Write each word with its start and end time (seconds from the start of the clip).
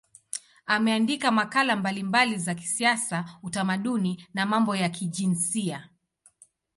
Ameandika 0.65 1.31
makala 1.31 1.75
mbalimbali 1.75 2.37
za 2.37 2.55
kisiasa, 2.55 3.39
utamaduni 3.43 4.27
na 4.33 4.45
mambo 4.45 4.75
ya 4.75 4.89
kijinsia. 4.89 5.89